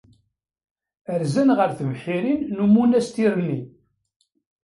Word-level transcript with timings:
Rzan 1.21 1.49
ɣef 1.57 1.71
tebḥirin 1.73 2.41
n 2.55 2.57
umunastir-nni. 2.65 3.59